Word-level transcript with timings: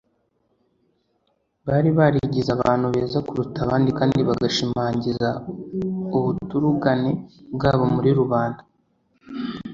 Bari 1.65 1.89
barigize 1.97 2.49
abantu 2.57 2.85
beza 2.95 3.19
kuruta 3.27 3.57
abandi 3.65 3.89
kandi 3.99 4.19
bagashimagiza 4.29 5.29
ubuturugane 6.17 7.11
bwabo 7.55 7.83
muri 7.95 8.09
rubanda; 8.19 8.61